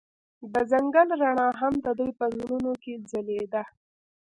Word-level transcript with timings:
د 0.53 0.55
ځنګل 0.71 1.07
رڼا 1.21 1.47
هم 1.61 1.73
د 1.85 1.87
دوی 1.99 2.11
په 2.19 2.25
زړونو 2.37 2.71
کې 2.83 2.93
ځلېده. 3.09 3.63